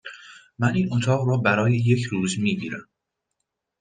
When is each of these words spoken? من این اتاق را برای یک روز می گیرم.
من 0.59 0.75
این 0.75 0.89
اتاق 0.93 1.27
را 1.27 1.37
برای 1.37 1.77
یک 1.77 2.03
روز 2.03 2.39
می 2.39 2.55
گیرم. 2.55 2.87